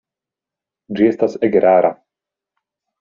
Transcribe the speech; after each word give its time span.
Ĝi 0.99 1.05
estas 1.09 1.37
ege 1.49 1.61
rara. 1.67 1.93